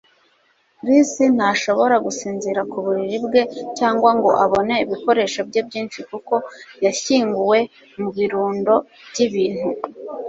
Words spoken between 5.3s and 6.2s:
bye byinshi